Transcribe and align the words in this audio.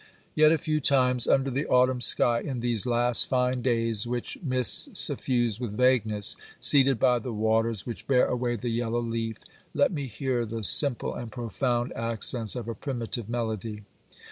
Yet 0.33 0.51
a 0.51 0.57
few 0.57 0.79
times 0.81 1.27
under 1.27 1.51
the 1.51 1.67
autumn 1.67 2.01
sky, 2.01 2.39
in 2.39 2.59
these 2.61 2.87
last 2.87 3.29
fine 3.29 3.61
days 3.61 4.07
which 4.07 4.35
mists 4.41 4.99
suffuse 4.99 5.59
with 5.59 5.77
vagueness, 5.77 6.35
seated 6.59 6.97
by 6.99 7.19
the 7.19 7.31
waters 7.31 7.85
which 7.85 8.07
bear 8.07 8.25
away 8.25 8.55
the 8.55 8.69
yellow 8.71 8.97
leaf, 8.99 9.37
let 9.75 9.91
me 9.91 10.07
hear 10.07 10.43
the 10.43 10.63
simple 10.63 11.13
and 11.13 11.31
profound 11.31 11.93
accents 11.93 12.55
of 12.55 12.67
a 12.67 12.73
primitive 12.73 13.29
melody. 13.29 13.83